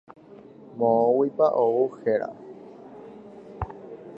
Moõguipa 0.83 1.49
ou 1.65 1.77
héra. 2.07 2.31